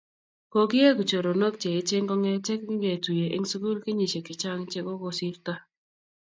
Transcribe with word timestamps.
Kokieku 0.51 1.01
choronok 1.09 1.55
che 1.61 1.67
eechen 1.75 2.05
kong'ete 2.09 2.53
kingetuye 2.61 3.25
eng' 3.35 3.49
sukul 3.51 3.77
kenyisyek 3.83 4.25
chechang' 4.27 4.67
che 4.71 4.79
kokosirto 4.85 5.53